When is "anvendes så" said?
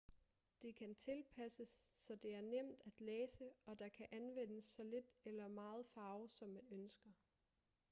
4.11-4.83